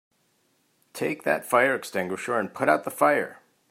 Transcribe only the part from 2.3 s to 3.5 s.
and put out the fire!